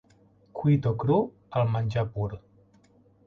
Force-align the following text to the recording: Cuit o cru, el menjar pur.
Cuit 0.59 0.85
o 0.91 0.93
cru, 1.03 1.17
el 1.61 1.69
menjar 1.75 2.07
pur. 2.17 2.31